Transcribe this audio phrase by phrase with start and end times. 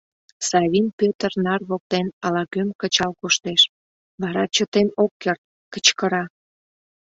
[0.47, 3.61] Савин Пӧтыр нар воктен ала-кӧм кычал коштеш,
[4.21, 5.43] вара чытен ок керт—
[5.73, 6.23] кычкыра: